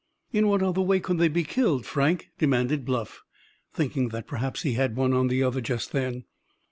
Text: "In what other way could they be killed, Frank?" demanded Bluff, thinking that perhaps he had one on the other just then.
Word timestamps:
"In 0.33 0.47
what 0.47 0.63
other 0.63 0.81
way 0.81 0.99
could 0.99 1.19
they 1.19 1.27
be 1.27 1.43
killed, 1.43 1.85
Frank?" 1.85 2.31
demanded 2.39 2.85
Bluff, 2.85 3.21
thinking 3.71 4.09
that 4.09 4.25
perhaps 4.25 4.63
he 4.63 4.73
had 4.73 4.95
one 4.95 5.13
on 5.13 5.27
the 5.27 5.43
other 5.43 5.61
just 5.61 5.91
then. 5.91 6.23